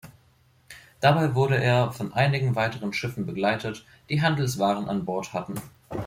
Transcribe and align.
Dabei 0.99 1.35
wurde 1.35 1.55
er 1.61 1.91
von 1.91 2.11
einigen 2.11 2.55
weiteren 2.55 2.91
Schiffen 2.91 3.27
begleitet, 3.27 3.85
die 4.09 4.23
Handelswaren 4.23 4.89
an 4.89 5.05
Bord 5.05 5.31
hatten. 5.33 5.53